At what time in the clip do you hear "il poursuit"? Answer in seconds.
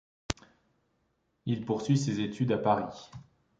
1.45-1.95